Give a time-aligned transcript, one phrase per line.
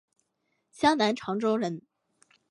[0.71, 1.83] 江南长洲人。